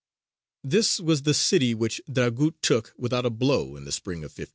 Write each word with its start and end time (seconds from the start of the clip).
_)]This 0.71 0.99
was 0.99 1.21
the 1.21 1.33
city 1.35 1.75
which 1.75 2.01
Dragut 2.11 2.55
took 2.63 2.91
without 2.97 3.23
a 3.23 3.29
blow 3.29 3.75
in 3.75 3.85
the 3.85 3.91
spring 3.91 4.21
of 4.23 4.31
1550. 4.33 4.49